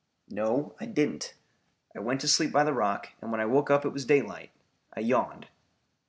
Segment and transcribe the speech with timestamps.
[0.31, 1.35] "No, I didn't.
[1.95, 4.49] I went to sleep by the rock and when I woke up it was daylight.
[4.95, 5.45] I yawned."